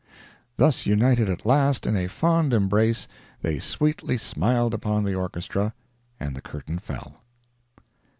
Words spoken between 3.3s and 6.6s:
they sweetly smiled upon the orchestra and the